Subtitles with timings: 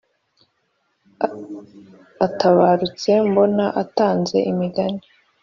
[2.25, 5.01] atabarutse mbona atanze imigani.